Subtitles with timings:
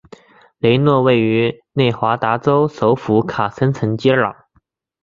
[0.57, 4.33] 雷诺位于内华达州首府卡森城接壤。